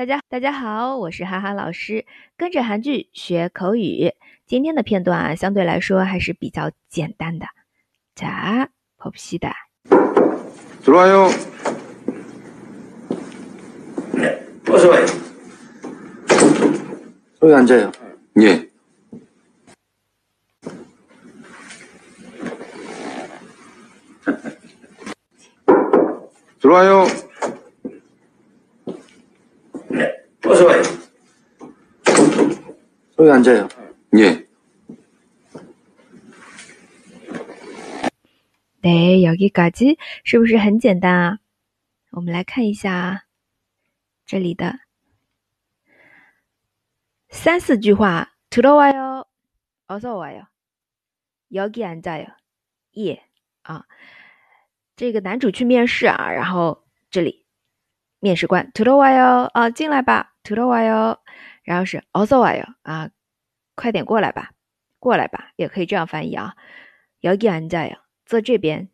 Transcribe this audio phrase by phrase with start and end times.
[0.00, 2.05] 大家大家好，我是哈哈老师，
[2.37, 4.13] 跟着韩剧学口语。
[4.45, 7.45] 今天的片段啊，相对来说还是比较简单的。
[8.15, 9.53] 자 봅시 다。
[10.83, 11.29] 들어와 요。
[14.13, 15.05] 네, 어서 와요.
[17.43, 17.91] 여기 앉아요.
[18.39, 18.69] 예.
[26.59, 27.05] 들어와요.
[33.18, 33.68] 여기 앉아요.
[34.18, 34.46] 예.
[38.82, 41.38] 네 여기까지 是不是很简单啊？
[42.10, 43.24] 我们来看一下
[44.24, 44.78] 这里的
[47.30, 48.32] 三四句话。
[48.48, 49.24] 들어와 요，
[49.88, 50.46] 어서와 요，
[51.52, 52.26] 여기앉아 요，
[52.96, 53.22] 예
[53.62, 53.84] 啊。
[54.94, 57.44] 这个男主去面试啊，然后这里
[58.20, 61.18] 面试官들어와 요， 啊进来吧，들어와 요。
[61.62, 63.10] 然后是어서와 요， 啊
[63.74, 64.50] 快点过来吧，
[64.98, 66.54] 过来吧，也可以这样翻译啊。
[67.22, 68.88] 여기앉아 요， 坐这边。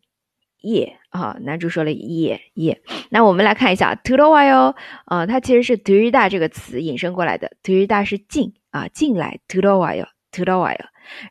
[0.63, 2.83] 耶啊，男主说了耶耶。
[3.11, 10.79] 那我们来看一下들어와 요， 啊，它其实是들다这个词引申过来的，들다是进啊，进来들어와 요， 들어와 요。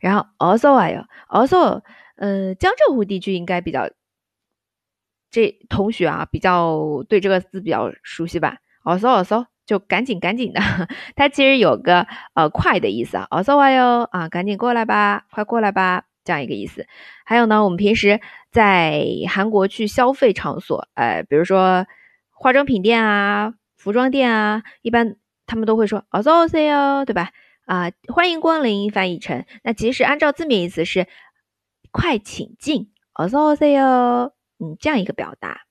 [0.02, 1.82] 然后어서와 요， 어서
[2.18, 3.90] 呃，江浙沪地区应该比较，
[5.30, 8.58] 这同学啊比较对这个字比较熟悉吧？
[8.84, 10.62] 어서어서 就赶紧赶紧的，
[11.16, 16.04] 它其实有个呃快的意思啊，어서와 요， 啊，赶紧过来吧，快过来吧。
[16.24, 16.86] 这样一个意思，
[17.26, 21.88] 还有呢，我们平时在韩国去消费场所，呃，比如说
[22.30, 25.16] 化妆品店啊、服装店啊，一般
[25.48, 27.32] 他们都会说어서오세 요， 对吧？
[27.66, 31.08] 啊，欢迎光临，翻译成那其实按照字面意思是
[31.90, 35.62] 快请进，어서오세 요， 嗯，这样一个表达。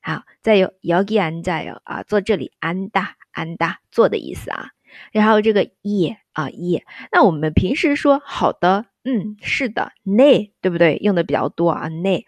[0.00, 4.71] 好，再有여기앉아 요， 啊，坐这里，앉다 安达做的意思啊。
[5.11, 10.97] 然后这个也啊也那我们平时说好的嗯是的内对不对？
[10.97, 12.25] 用的比较多啊内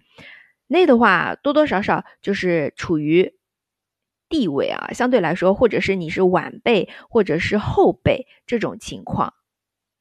[0.67, 3.33] 内的话多多少少就是处于
[4.27, 9.33] 地位啊相对来说或者是你是晚辈或者是后辈这种情况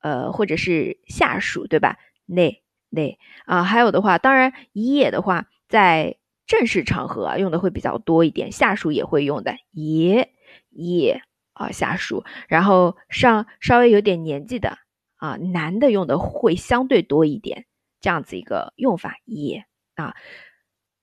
[0.03, 1.97] 呃或者是下属对吧？
[2.27, 3.19] 内内。
[3.47, 6.17] 啊还有的话当然也的话在
[6.47, 10.33] 正式场合啊用的会比较多一点下属也会用的也
[10.78, 11.22] 예
[11.54, 14.78] 啊，下属，然后上稍微有点年纪的。
[15.16, 17.66] 啊，男的用的会相对多一点，
[18.02, 19.64] 这样子一个用法也
[19.96, 20.16] 啊。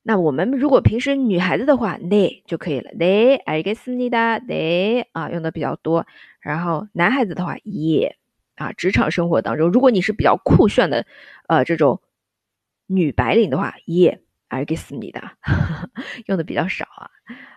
[0.03, 6.07] 那我们如果平时女孩子的话，네就可以了，네 알겠습니 다， 네啊用的比较多。
[6.43, 8.19] 然后男孩子的话，也
[8.57, 11.07] 啊，职场生活当中，如果你是比较酷炫的，
[11.49, 12.03] 呃，这种
[12.87, 14.21] 女白领的话，也
[14.55, 15.37] 알겠습니 다，
[16.27, 17.11] 用的比较少啊。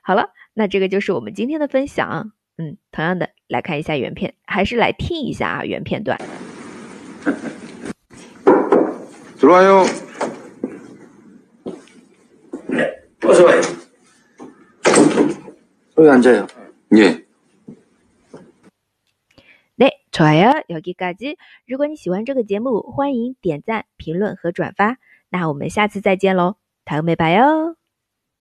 [0.03, 2.33] 好了，那这个就是我们今天的分享。
[2.57, 6.19] 嗯，同样的来看一下原片，还是来听一下啊原片段。
[9.39, 9.83] 들어와요.
[12.69, 13.61] 네, 어서 와요.
[15.97, 16.47] 여기 앉아요.
[16.95, 17.25] 예.
[19.75, 20.63] 네, 좋아요.
[20.69, 21.35] 여기까지.
[21.65, 24.97] 如果你喜欢这个节目，欢迎点赞、评论和转发。
[25.29, 26.55] 那我们下次再见喽，
[26.88, 27.74] 다음에 봐요